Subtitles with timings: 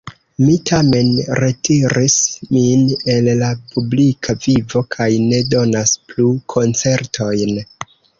[0.43, 2.15] Mi tamen retiris
[2.55, 7.53] min el la publika vivo kaj ne donas plu koncertojn.